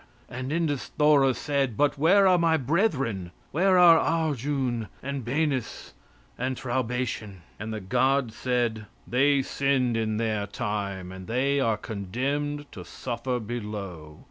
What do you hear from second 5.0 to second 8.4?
and Beinis and Traubation?" And the god